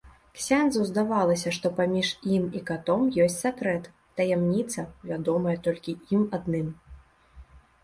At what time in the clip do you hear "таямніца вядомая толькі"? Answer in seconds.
4.21-5.99